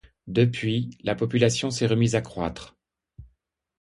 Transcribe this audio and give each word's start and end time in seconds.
Depuis, 0.25 0.89
la 1.03 1.13
population 1.13 1.69
s’est 1.69 1.85
remise 1.85 2.15
à 2.15 2.21
croître. 2.21 2.75